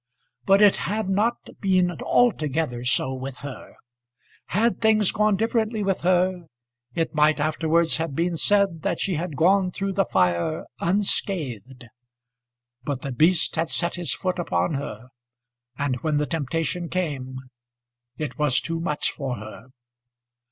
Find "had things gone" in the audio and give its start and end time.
4.47-5.35